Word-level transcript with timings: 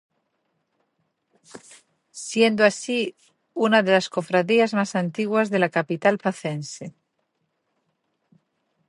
Siendo 2.25 2.63
así 2.65 2.99
una 3.53 3.83
de 3.83 3.91
las 3.91 4.09
cofradías 4.09 4.73
más 4.73 4.95
antiguas 4.95 5.51
de 5.51 5.59
la 5.59 5.69
capital 5.69 6.17
pacense. 6.17 6.95